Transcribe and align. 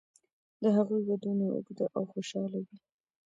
د 0.61 0.63
هغوی 0.77 1.01
ودونه 1.05 1.45
اوږده 1.53 1.85
او 1.95 2.03
خوشاله 2.11 2.59
وي. 2.65 2.77